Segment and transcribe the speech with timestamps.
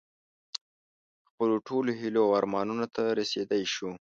[1.29, 3.89] خپلو ټولو هیلو او ارمانونو ته رسېدی شو.